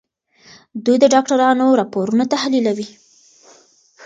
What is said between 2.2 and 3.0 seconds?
تحليلوي.